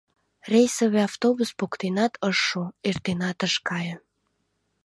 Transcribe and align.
Рейсовый 0.51 1.03
автобус 1.09 1.49
поктенат 1.59 2.13
ыш 2.29 2.37
шу, 2.47 2.61
эртенат 2.87 3.39
ыш 3.47 3.53
кае. 3.67 3.95